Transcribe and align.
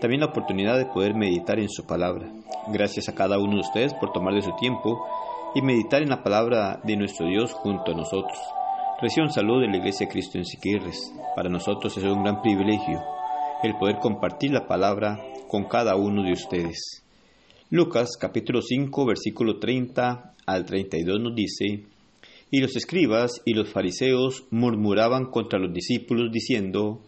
También 0.00 0.20
la 0.20 0.28
oportunidad 0.28 0.78
de 0.78 0.86
poder 0.86 1.14
meditar 1.14 1.58
en 1.58 1.68
su 1.68 1.86
palabra. 1.86 2.32
Gracias 2.68 3.08
a 3.08 3.14
cada 3.14 3.38
uno 3.38 3.54
de 3.54 3.60
ustedes 3.60 3.94
por 3.94 4.12
tomar 4.12 4.34
de 4.34 4.42
su 4.42 4.52
tiempo 4.56 5.06
y 5.54 5.62
meditar 5.62 6.02
en 6.02 6.08
la 6.08 6.22
palabra 6.22 6.80
de 6.84 6.96
nuestro 6.96 7.26
Dios 7.26 7.52
junto 7.52 7.92
a 7.92 7.94
nosotros. 7.94 8.38
Reciban 9.00 9.30
salud 9.30 9.60
de 9.60 9.68
la 9.68 9.76
Iglesia 9.76 10.08
Cristo 10.08 10.38
en 10.38 10.44
Siquirres. 10.44 11.12
Para 11.36 11.48
nosotros 11.48 11.96
es 11.96 12.04
un 12.04 12.22
gran 12.22 12.40
privilegio 12.42 13.00
el 13.62 13.76
poder 13.76 13.98
compartir 13.98 14.52
la 14.52 14.66
palabra 14.66 15.20
con 15.48 15.64
cada 15.64 15.94
uno 15.96 16.22
de 16.22 16.32
ustedes. 16.32 17.04
Lucas 17.68 18.16
capítulo 18.18 18.62
5 18.62 19.06
versículo 19.06 19.58
30 19.58 20.34
al 20.46 20.64
32 20.64 21.20
nos 21.20 21.34
dice, 21.34 21.84
y 22.50 22.60
los 22.60 22.74
escribas 22.74 23.42
y 23.44 23.52
los 23.52 23.68
fariseos 23.68 24.44
murmuraban 24.50 25.26
contra 25.26 25.58
los 25.58 25.72
discípulos 25.72 26.32
diciendo, 26.32 27.02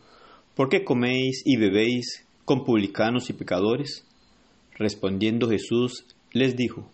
¿Por 0.54 0.68
qué 0.68 0.84
coméis 0.84 1.42
y 1.46 1.56
bebéis 1.56 2.26
con 2.52 2.64
publicanos 2.64 3.30
y 3.30 3.32
pecadores? 3.32 4.06
Respondiendo 4.76 5.48
Jesús 5.48 6.04
les 6.32 6.54
dijo, 6.54 6.86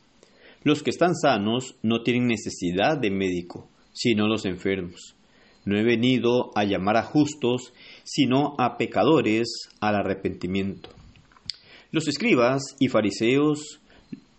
Los 0.62 0.84
que 0.84 0.90
están 0.90 1.16
sanos 1.16 1.74
no 1.82 2.04
tienen 2.04 2.28
necesidad 2.28 2.96
de 2.96 3.10
médico, 3.10 3.68
sino 3.92 4.28
los 4.28 4.44
enfermos. 4.44 5.16
No 5.64 5.76
he 5.76 5.82
venido 5.82 6.52
a 6.54 6.62
llamar 6.62 6.96
a 6.96 7.02
justos, 7.02 7.72
sino 8.04 8.54
a 8.56 8.76
pecadores 8.76 9.48
al 9.80 9.96
arrepentimiento. 9.96 10.90
Los 11.90 12.06
escribas 12.06 12.76
y 12.78 12.86
fariseos, 12.86 13.80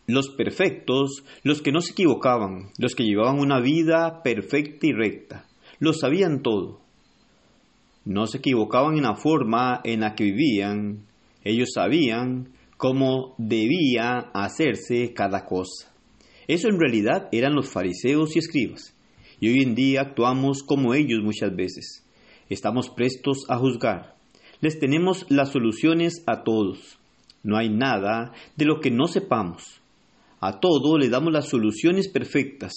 los 0.07 0.29
perfectos, 0.29 1.25
los 1.43 1.61
que 1.61 1.73
no 1.73 1.81
se 1.81 1.91
equivocaban, 1.91 2.69
los 2.77 2.95
que 2.95 3.03
llevaban 3.03 3.41
una 3.41 3.59
vida 3.59 4.23
perfecta 4.23 4.87
y 4.87 4.93
recta, 4.93 5.45
lo 5.79 5.91
sabían 5.91 6.41
todo. 6.41 6.79
No 8.05 8.25
se 8.25 8.37
equivocaban 8.37 8.95
en 8.95 9.03
la 9.03 9.15
forma 9.15 9.81
en 9.83 9.99
la 9.99 10.15
que 10.15 10.23
vivían, 10.23 11.08
ellos 11.43 11.69
sabían 11.73 12.53
cómo 12.77 13.35
debía 13.37 14.29
hacerse 14.33 15.13
cada 15.13 15.45
cosa. 15.45 15.93
Eso 16.47 16.67
en 16.69 16.79
realidad 16.79 17.29
eran 17.31 17.53
los 17.53 17.69
fariseos 17.69 18.35
y 18.35 18.39
escribas, 18.39 18.95
y 19.39 19.49
hoy 19.49 19.63
en 19.63 19.75
día 19.75 20.01
actuamos 20.01 20.63
como 20.63 20.93
ellos 20.93 21.19
muchas 21.23 21.55
veces. 21.55 22.05
Estamos 22.49 22.89
prestos 22.89 23.45
a 23.47 23.57
juzgar. 23.57 24.15
Les 24.61 24.79
tenemos 24.79 25.25
las 25.29 25.51
soluciones 25.51 26.23
a 26.25 26.43
todos. 26.43 26.97
No 27.43 27.57
hay 27.57 27.69
nada 27.69 28.33
de 28.57 28.65
lo 28.65 28.79
que 28.79 28.91
no 28.91 29.07
sepamos. 29.07 29.79
A 30.41 30.59
todo 30.59 30.97
le 30.97 31.09
damos 31.09 31.31
las 31.31 31.47
soluciones 31.47 32.07
perfectas. 32.09 32.73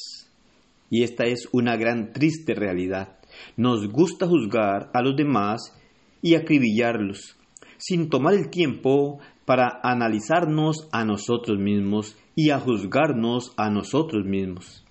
Y 0.91 1.03
esta 1.03 1.25
es 1.25 1.49
una 1.53 1.77
gran 1.77 2.13
triste 2.13 2.55
realidad. 2.55 3.19
Nos 3.57 3.89
gusta 3.89 4.27
juzgar 4.27 4.91
a 4.93 5.01
los 5.03 5.17
demás 5.17 5.73
y 6.21 6.35
acribillarlos, 6.35 7.37
sin 7.83 8.09
tomar 8.09 8.35
el 8.35 8.49
tiempo 8.49 9.19
para 9.45 9.81
analizarnos 9.83 10.89
a 10.93 11.05
nosotros 11.05 11.59
mismos 11.59 12.17
y 12.37 12.51
a 12.51 12.61
juzgarnos 12.61 13.53
a 13.57 13.71
nosotros 13.71 14.25
mismos. 14.25 14.85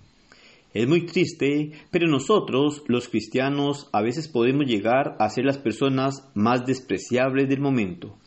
Es 0.74 0.86
muy 0.86 1.06
triste, 1.06 1.72
pero 1.90 2.06
nosotros, 2.06 2.82
los 2.88 3.08
cristianos, 3.08 3.88
a 3.92 4.02
veces 4.02 4.28
podemos 4.28 4.66
llegar 4.66 5.16
a 5.18 5.30
ser 5.30 5.46
las 5.46 5.56
personas 5.56 6.30
más 6.34 6.66
despreciables 6.66 7.48
del 7.48 7.60
momento. 7.60 8.18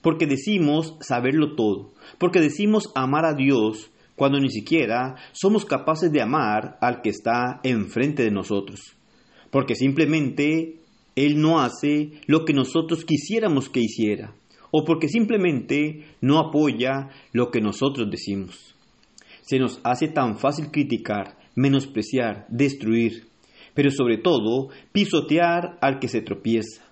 Porque 0.00 0.26
decimos 0.26 0.96
saberlo 1.00 1.56
todo, 1.56 1.92
porque 2.18 2.40
decimos 2.40 2.92
amar 2.94 3.24
a 3.24 3.34
Dios 3.34 3.90
cuando 4.14 4.38
ni 4.38 4.50
siquiera 4.50 5.16
somos 5.32 5.64
capaces 5.64 6.12
de 6.12 6.22
amar 6.22 6.78
al 6.80 7.00
que 7.02 7.10
está 7.10 7.60
enfrente 7.64 8.22
de 8.22 8.30
nosotros. 8.30 8.96
Porque 9.50 9.74
simplemente 9.74 10.81
Él 11.14 11.40
no 11.40 11.60
hace 11.60 12.12
lo 12.26 12.44
que 12.44 12.54
nosotros 12.54 13.04
quisiéramos 13.04 13.68
que 13.68 13.80
hiciera, 13.80 14.34
o 14.70 14.84
porque 14.84 15.08
simplemente 15.08 16.04
no 16.20 16.38
apoya 16.38 17.10
lo 17.32 17.50
que 17.50 17.60
nosotros 17.60 18.10
decimos. 18.10 18.74
Se 19.42 19.58
nos 19.58 19.80
hace 19.84 20.08
tan 20.08 20.38
fácil 20.38 20.70
criticar, 20.70 21.36
menospreciar, 21.54 22.46
destruir, 22.48 23.24
pero 23.74 23.90
sobre 23.90 24.18
todo 24.18 24.70
pisotear 24.92 25.78
al 25.80 25.98
que 25.98 26.08
se 26.08 26.22
tropieza. 26.22 26.82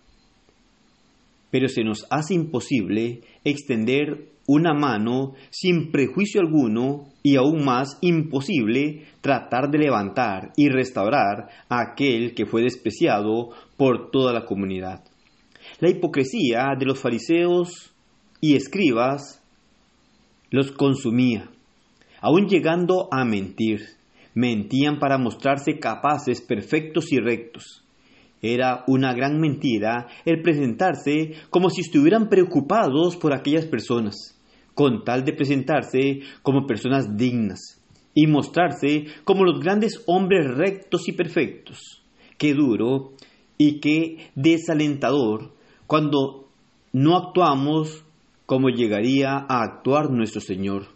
Pero 1.51 1.69
se 1.69 1.83
nos 1.83 2.07
hace 2.11 2.35
imposible 2.35 3.23
extender 3.45 4.29
una 4.53 4.75
mano 4.75 5.35
sin 5.51 5.93
prejuicio 5.93 6.41
alguno 6.41 7.05
y 7.23 7.37
aún 7.37 7.65
más 7.65 7.99
imposible 8.01 9.07
tratar 9.21 9.71
de 9.71 9.79
levantar 9.79 10.51
y 10.57 10.69
restaurar 10.69 11.49
a 11.69 11.93
aquel 11.93 12.35
que 12.35 12.47
fue 12.47 12.63
despreciado 12.63 13.51
por 13.77 14.11
toda 14.11 14.33
la 14.33 14.47
comunidad. 14.47 15.05
La 15.79 15.89
hipocresía 15.89 16.75
de 16.77 16.85
los 16.85 16.99
fariseos 16.99 17.95
y 18.41 18.57
escribas 18.57 19.41
los 20.51 20.73
consumía, 20.73 21.49
aun 22.21 22.49
llegando 22.49 23.09
a 23.13 23.25
mentir. 23.25 24.01
Mentían 24.33 24.99
para 24.99 25.19
mostrarse 25.19 25.79
capaces, 25.79 26.41
perfectos 26.41 27.13
y 27.13 27.19
rectos. 27.19 27.85
Era 28.43 28.85
una 28.87 29.13
gran 29.13 29.39
mentira 29.39 30.07
el 30.25 30.41
presentarse 30.41 31.35
como 31.51 31.69
si 31.69 31.83
estuvieran 31.83 32.29
preocupados 32.29 33.17
por 33.17 33.35
aquellas 33.35 33.67
personas, 33.67 34.40
con 34.81 35.05
tal 35.05 35.27
de 35.27 35.35
presentarse 35.35 36.21
como 36.41 36.67
personas 36.67 37.15
dignas 37.19 37.83
y 38.15 38.27
mostrarse 38.27 39.09
como 39.25 39.45
los 39.45 39.61
grandes 39.61 40.03
hombres 40.07 40.47
rectos 40.57 41.07
y 41.07 41.13
perfectos. 41.13 42.03
Qué 42.39 42.55
duro 42.55 43.13
y 43.59 43.79
qué 43.81 44.31
desalentador 44.35 45.53
cuando 45.87 46.49
no 46.95 47.15
actuamos 47.15 48.07
como 48.47 48.71
llegaría 48.71 49.35
a 49.37 49.65
actuar 49.65 50.11
nuestro 50.11 50.41
Señor. 50.41 50.87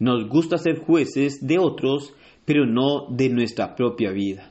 Nos 0.00 0.28
gusta 0.28 0.58
ser 0.58 0.80
jueces 0.80 1.38
de 1.40 1.60
otros, 1.60 2.12
pero 2.44 2.66
no 2.66 3.06
de 3.10 3.28
nuestra 3.28 3.76
propia 3.76 4.10
vida. 4.10 4.50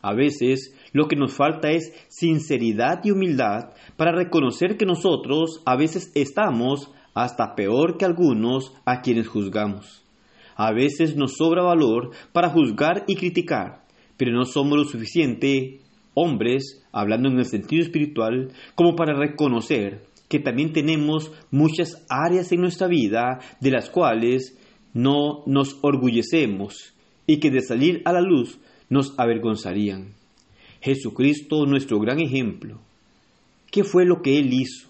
A 0.00 0.14
veces 0.14 0.72
lo 0.92 1.08
que 1.08 1.16
nos 1.16 1.32
falta 1.32 1.70
es 1.70 1.92
sinceridad 2.08 3.00
y 3.04 3.10
humildad 3.10 3.70
para 3.96 4.12
reconocer 4.12 4.76
que 4.76 4.86
nosotros 4.86 5.62
a 5.64 5.76
veces 5.76 6.12
estamos 6.14 6.90
hasta 7.14 7.54
peor 7.54 7.96
que 7.96 8.04
algunos 8.04 8.72
a 8.84 9.00
quienes 9.02 9.28
juzgamos. 9.28 10.02
A 10.54 10.72
veces 10.72 11.16
nos 11.16 11.36
sobra 11.36 11.62
valor 11.62 12.10
para 12.32 12.50
juzgar 12.50 13.04
y 13.06 13.16
criticar, 13.16 13.84
pero 14.16 14.32
no 14.32 14.44
somos 14.44 14.78
lo 14.78 14.84
suficiente 14.84 15.80
hombres, 16.14 16.84
hablando 16.92 17.28
en 17.30 17.38
el 17.38 17.46
sentido 17.46 17.82
espiritual, 17.82 18.52
como 18.74 18.94
para 18.94 19.18
reconocer 19.18 20.04
que 20.28 20.38
también 20.38 20.72
tenemos 20.72 21.32
muchas 21.50 22.06
áreas 22.08 22.52
en 22.52 22.60
nuestra 22.60 22.86
vida 22.86 23.40
de 23.60 23.70
las 23.70 23.90
cuales 23.90 24.58
no 24.94 25.42
nos 25.46 25.78
orgullecemos 25.82 26.94
y 27.26 27.38
que 27.38 27.50
de 27.50 27.60
salir 27.60 28.02
a 28.04 28.12
la 28.12 28.20
luz 28.20 28.58
nos 28.88 29.18
avergonzarían. 29.18 30.14
Jesucristo, 30.82 31.64
nuestro 31.66 31.98
gran 31.98 32.20
ejemplo. 32.20 32.78
¿Qué 33.70 33.84
fue 33.84 34.04
lo 34.04 34.20
que 34.20 34.38
Él 34.38 34.52
hizo? 34.52 34.88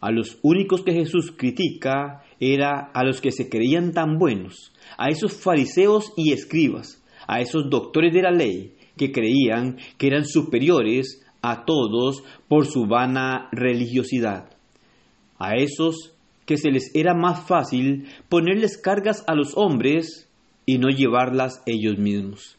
A 0.00 0.10
los 0.10 0.38
únicos 0.42 0.82
que 0.82 0.92
Jesús 0.92 1.32
critica 1.36 2.24
era 2.40 2.90
a 2.92 3.04
los 3.04 3.20
que 3.20 3.32
se 3.32 3.48
creían 3.48 3.92
tan 3.92 4.18
buenos, 4.18 4.72
a 4.98 5.08
esos 5.08 5.32
fariseos 5.34 6.12
y 6.16 6.32
escribas, 6.32 7.02
a 7.26 7.40
esos 7.40 7.70
doctores 7.70 8.12
de 8.12 8.22
la 8.22 8.30
ley 8.30 8.74
que 8.96 9.12
creían 9.12 9.78
que 9.98 10.06
eran 10.06 10.26
superiores 10.26 11.22
a 11.42 11.64
todos 11.64 12.24
por 12.48 12.66
su 12.66 12.86
vana 12.86 13.48
religiosidad, 13.52 14.50
a 15.38 15.56
esos 15.56 16.12
que 16.46 16.56
se 16.56 16.70
les 16.70 16.94
era 16.94 17.14
más 17.14 17.46
fácil 17.46 18.06
ponerles 18.28 18.78
cargas 18.78 19.24
a 19.26 19.34
los 19.34 19.56
hombres 19.56 20.28
y 20.64 20.78
no 20.78 20.88
llevarlas 20.88 21.62
ellos 21.66 21.98
mismos, 21.98 22.56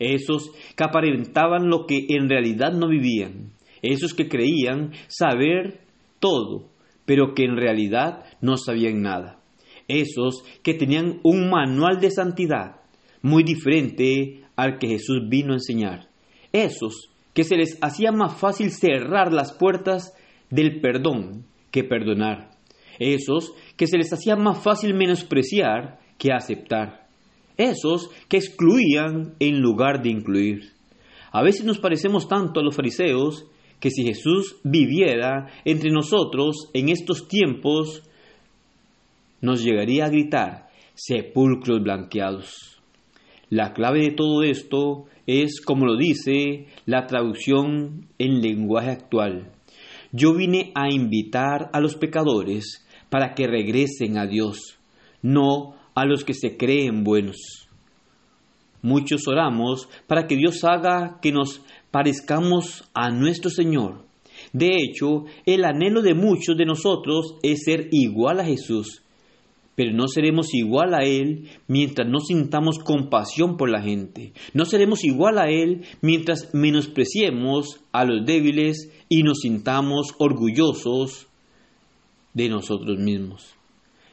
esos 0.00 0.50
que 0.76 0.82
aparentaban 0.82 1.68
lo 1.68 1.86
que 1.86 2.06
en 2.08 2.28
realidad 2.28 2.72
no 2.72 2.88
vivían, 2.88 3.52
esos 3.82 4.14
que 4.14 4.28
creían 4.28 4.92
saber 5.06 5.82
todo, 6.18 6.70
pero 7.04 7.34
que 7.34 7.44
en 7.44 7.56
realidad 7.56 8.24
no 8.40 8.56
sabían 8.56 9.02
nada. 9.02 9.40
Esos 9.88 10.44
que 10.62 10.74
tenían 10.74 11.20
un 11.22 11.50
manual 11.50 12.00
de 12.00 12.10
santidad 12.10 12.80
muy 13.22 13.42
diferente 13.42 14.44
al 14.56 14.78
que 14.78 14.88
Jesús 14.88 15.28
vino 15.28 15.52
a 15.52 15.56
enseñar. 15.56 16.08
Esos 16.52 17.10
que 17.34 17.44
se 17.44 17.56
les 17.56 17.78
hacía 17.82 18.12
más 18.12 18.38
fácil 18.38 18.70
cerrar 18.70 19.32
las 19.32 19.52
puertas 19.52 20.14
del 20.50 20.80
perdón 20.80 21.46
que 21.70 21.84
perdonar. 21.84 22.50
esos 22.98 23.54
que 23.76 23.86
se 23.86 23.96
les 23.96 24.12
hacía 24.12 24.36
más 24.36 24.62
fácil 24.62 24.92
menospreciar 24.94 26.00
que 26.18 26.32
aceptar, 26.32 27.08
esos 27.60 28.10
que 28.28 28.38
excluían 28.38 29.34
en 29.38 29.60
lugar 29.60 30.02
de 30.02 30.10
incluir. 30.10 30.72
A 31.32 31.42
veces 31.42 31.64
nos 31.64 31.78
parecemos 31.78 32.28
tanto 32.28 32.60
a 32.60 32.62
los 32.62 32.74
fariseos 32.74 33.46
que 33.78 33.90
si 33.90 34.04
Jesús 34.04 34.56
viviera 34.62 35.48
entre 35.64 35.90
nosotros 35.90 36.70
en 36.74 36.90
estos 36.90 37.28
tiempos, 37.28 38.02
nos 39.40 39.62
llegaría 39.62 40.04
a 40.04 40.10
gritar, 40.10 40.68
sepulcros 40.94 41.82
blanqueados. 41.82 42.80
La 43.48 43.72
clave 43.72 44.02
de 44.02 44.10
todo 44.12 44.42
esto 44.42 45.06
es, 45.26 45.60
como 45.60 45.86
lo 45.86 45.96
dice 45.96 46.66
la 46.86 47.06
traducción 47.06 48.06
en 48.18 48.42
lenguaje 48.42 48.90
actual. 48.90 49.52
Yo 50.12 50.34
vine 50.34 50.72
a 50.74 50.92
invitar 50.92 51.70
a 51.72 51.80
los 51.80 51.96
pecadores 51.96 52.86
para 53.08 53.34
que 53.34 53.46
regresen 53.46 54.18
a 54.18 54.26
Dios, 54.26 54.78
no 55.22 55.79
a 56.00 56.06
los 56.06 56.24
que 56.24 56.32
se 56.32 56.56
creen 56.56 57.04
buenos. 57.04 57.68
Muchos 58.80 59.28
oramos 59.28 59.86
para 60.06 60.26
que 60.26 60.34
Dios 60.34 60.64
haga 60.64 61.18
que 61.20 61.30
nos 61.30 61.60
parezcamos 61.90 62.88
a 62.94 63.10
nuestro 63.10 63.50
Señor. 63.50 64.06
De 64.54 64.78
hecho, 64.78 65.24
el 65.44 65.64
anhelo 65.64 66.00
de 66.00 66.14
muchos 66.14 66.56
de 66.56 66.64
nosotros 66.64 67.34
es 67.42 67.64
ser 67.64 67.88
igual 67.90 68.40
a 68.40 68.46
Jesús, 68.46 69.02
pero 69.74 69.92
no 69.92 70.08
seremos 70.08 70.54
igual 70.54 70.94
a 70.94 71.04
Él 71.04 71.50
mientras 71.68 72.08
no 72.08 72.20
sintamos 72.20 72.78
compasión 72.78 73.58
por 73.58 73.68
la 73.68 73.82
gente. 73.82 74.32
No 74.54 74.64
seremos 74.64 75.04
igual 75.04 75.38
a 75.38 75.50
Él 75.50 75.82
mientras 76.00 76.54
menospreciemos 76.54 77.82
a 77.92 78.06
los 78.06 78.24
débiles 78.24 78.90
y 79.10 79.22
nos 79.22 79.40
sintamos 79.40 80.14
orgullosos 80.18 81.26
de 82.32 82.48
nosotros 82.48 82.98
mismos. 82.98 83.59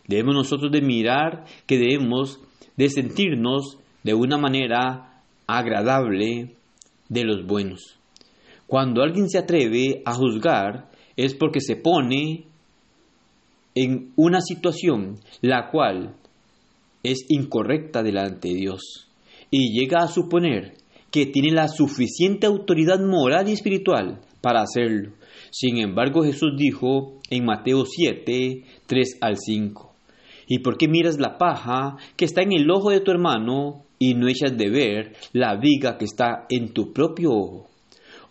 Debemos 0.08 0.36
nosotros 0.36 0.72
de 0.72 0.82
mirar 0.82 1.46
que 1.66 1.78
debemos 1.78 2.40
de 2.76 2.90
sentirnos 2.90 3.78
de 4.04 4.14
una 4.14 4.38
manera 4.38 5.22
agradable 5.48 6.56
de 7.10 7.24
los 7.24 7.46
buenos. 7.46 7.98
Cuando 8.68 9.02
alguien 9.02 9.30
se 9.30 9.38
atreve 9.38 10.02
a 10.06 10.14
juzgar 10.14 10.90
es 11.16 11.34
porque 11.36 11.62
se 11.62 11.76
pone 11.76 12.46
en 13.76 14.12
una 14.16 14.42
situación 14.42 15.20
la 15.42 15.70
cual 15.70 16.16
es 17.04 17.26
incorrecta 17.30 18.04
delante 18.04 18.50
de 18.50 18.56
Dios 18.56 19.08
y 19.52 19.80
llega 19.80 20.04
a 20.04 20.08
suponer 20.08 20.76
que 21.12 21.26
tiene 21.26 21.52
la 21.52 21.68
suficiente 21.68 22.48
autoridad 22.48 23.00
moral 23.00 23.48
y 23.48 23.54
espiritual 23.54 24.20
para 24.42 24.62
hacerlo. 24.62 25.14
Sin 25.52 25.78
embargo, 25.78 26.24
Jesús 26.24 26.52
dijo 26.58 27.20
en 27.30 27.46
Mateo 27.46 27.86
7, 27.86 28.64
3 28.86 29.18
al 29.22 29.38
5, 29.38 29.87
¿y 30.48 30.60
por 30.60 30.78
qué 30.78 30.88
miras 30.88 31.20
la 31.20 31.38
paja 31.38 31.98
que 32.16 32.26
está 32.26 32.42
en 32.42 32.54
el 32.54 32.70
ojo 32.72 32.90
de 32.90 33.02
tu 33.02 33.12
hermano 33.12 33.84
y 34.00 34.14
no 34.14 34.28
echas 34.28 34.58
de 34.58 34.70
ver 34.70 35.14
la 35.34 35.56
viga 35.56 35.98
que 35.98 36.06
está 36.06 36.46
en 36.50 36.74
tu 36.74 36.94
propio 36.94 37.32
ojo? 37.32 37.68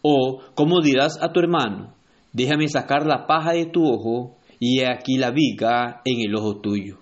O, 0.02 0.40
¿cómo 0.54 0.80
dirás 0.80 1.18
a 1.20 1.32
tu 1.32 1.40
hermano, 1.40 1.94
déjame 2.32 2.68
sacar 2.68 3.06
la 3.06 3.26
paja 3.26 3.52
de 3.52 3.66
tu 3.66 3.84
ojo 3.84 4.36
y 4.58 4.80
he 4.80 4.86
aquí 4.86 5.18
la 5.18 5.30
viga 5.30 6.00
en 6.04 6.20
el 6.20 6.34
ojo 6.34 6.60
tuyo? 6.60 6.98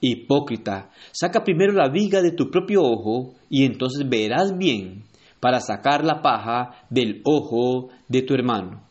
Hipócrita, 0.00 0.90
saca 1.10 1.42
primero 1.42 1.72
la 1.72 1.88
viga 1.88 2.22
de 2.22 2.30
tu 2.30 2.50
propio 2.50 2.82
ojo 2.82 3.34
y 3.50 3.64
entonces 3.64 4.08
verás 4.08 4.56
bien 4.56 5.04
para 5.40 5.60
sacar 5.60 6.04
la 6.04 6.22
paja 6.22 6.84
del 6.90 7.20
ojo 7.24 7.88
de 8.08 8.22
tu 8.22 8.34
hermano. 8.34 8.87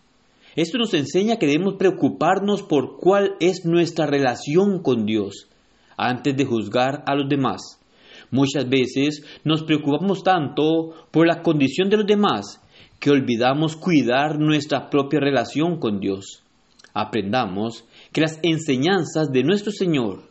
Esto 0.57 0.79
nos 0.79 0.95
enseña 0.95 1.37
que 1.37 1.45
debemos 1.45 1.75
preocuparnos 1.75 2.63
por 2.63 2.97
cuál 2.97 3.35
es 3.39 3.63
nuestra 3.63 4.07
relación 4.07 4.81
con 4.81 5.05
Dios 5.05 5.47
antes 5.95 6.35
de 6.35 6.45
juzgar 6.45 7.03
a 7.05 7.13
los 7.13 7.29
demás. 7.29 7.79
Muchas 8.31 8.67
veces 8.67 9.23
nos 9.43 9.61
preocupamos 9.61 10.23
tanto 10.23 10.95
por 11.11 11.27
la 11.27 11.43
condición 11.43 11.91
de 11.91 11.97
los 11.97 12.07
demás 12.07 12.59
que 12.99 13.11
olvidamos 13.11 13.75
cuidar 13.75 14.39
nuestra 14.39 14.89
propia 14.89 15.19
relación 15.19 15.79
con 15.79 15.99
Dios. 15.99 16.41
Aprendamos 16.91 17.85
que 18.11 18.21
las 18.21 18.39
enseñanzas 18.41 19.31
de 19.31 19.43
nuestro 19.43 19.71
Señor 19.71 20.23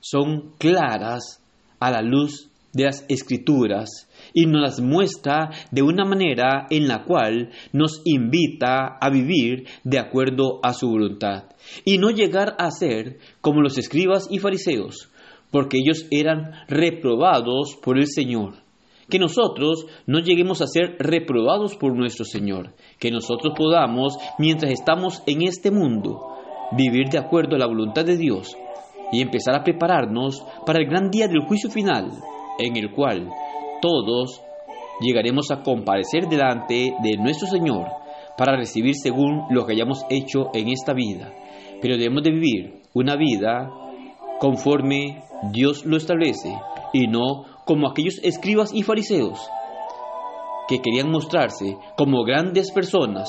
son 0.00 0.50
claras 0.58 1.40
a 1.78 1.92
la 1.92 2.02
luz 2.02 2.50
de 2.78 2.84
las 2.84 3.04
escrituras 3.08 4.08
y 4.32 4.46
nos 4.46 4.62
las 4.62 4.80
muestra 4.80 5.50
de 5.72 5.82
una 5.82 6.04
manera 6.04 6.68
en 6.70 6.86
la 6.86 7.02
cual 7.02 7.50
nos 7.72 8.00
invita 8.04 8.96
a 9.00 9.10
vivir 9.10 9.66
de 9.82 9.98
acuerdo 9.98 10.60
a 10.62 10.72
su 10.72 10.88
voluntad 10.88 11.44
y 11.84 11.98
no 11.98 12.10
llegar 12.10 12.54
a 12.56 12.70
ser 12.70 13.18
como 13.40 13.62
los 13.62 13.78
escribas 13.78 14.28
y 14.30 14.38
fariseos, 14.38 15.10
porque 15.50 15.78
ellos 15.78 16.06
eran 16.12 16.52
reprobados 16.68 17.76
por 17.82 17.98
el 17.98 18.06
Señor. 18.06 18.54
Que 19.10 19.18
nosotros 19.18 19.86
no 20.06 20.20
lleguemos 20.20 20.60
a 20.60 20.66
ser 20.66 20.96
reprobados 20.98 21.76
por 21.76 21.96
nuestro 21.96 22.24
Señor, 22.26 22.74
que 23.00 23.10
nosotros 23.10 23.54
podamos, 23.56 24.18
mientras 24.38 24.70
estamos 24.70 25.22
en 25.26 25.42
este 25.42 25.70
mundo, 25.70 26.20
vivir 26.76 27.08
de 27.08 27.18
acuerdo 27.18 27.56
a 27.56 27.58
la 27.58 27.66
voluntad 27.66 28.04
de 28.04 28.18
Dios 28.18 28.54
y 29.10 29.22
empezar 29.22 29.54
a 29.56 29.64
prepararnos 29.64 30.44
para 30.66 30.78
el 30.78 30.86
gran 30.86 31.10
día 31.10 31.26
del 31.26 31.46
juicio 31.46 31.70
final, 31.70 32.10
en 32.58 32.76
el 32.76 32.92
cual 32.92 33.30
todos 33.80 34.42
llegaremos 35.00 35.50
a 35.50 35.62
comparecer 35.62 36.28
delante 36.28 36.94
de 37.02 37.16
nuestro 37.16 37.46
Señor 37.48 37.86
para 38.36 38.56
recibir 38.56 38.94
según 38.94 39.46
lo 39.50 39.66
que 39.66 39.72
hayamos 39.72 40.04
hecho 40.10 40.50
en 40.54 40.68
esta 40.68 40.92
vida. 40.92 41.32
Pero 41.80 41.96
debemos 41.96 42.22
de 42.22 42.30
vivir 42.30 42.82
una 42.94 43.16
vida 43.16 43.70
conforme 44.40 45.22
Dios 45.52 45.84
lo 45.84 45.96
establece 45.96 46.52
y 46.92 47.06
no 47.06 47.44
como 47.64 47.88
aquellos 47.88 48.18
escribas 48.22 48.72
y 48.72 48.82
fariseos 48.82 49.38
que 50.68 50.80
querían 50.80 51.10
mostrarse 51.10 51.76
como 51.96 52.24
grandes 52.24 52.70
personas, 52.72 53.28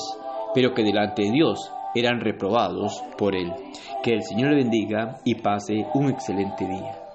pero 0.54 0.74
que 0.74 0.82
delante 0.82 1.22
de 1.22 1.30
Dios 1.30 1.72
eran 1.94 2.20
reprobados 2.20 3.02
por 3.16 3.34
Él. 3.34 3.52
Que 4.02 4.12
el 4.12 4.22
Señor 4.22 4.50
le 4.50 4.56
bendiga 4.56 5.18
y 5.24 5.36
pase 5.36 5.86
un 5.94 6.10
excelente 6.10 6.66
día. 6.66 7.09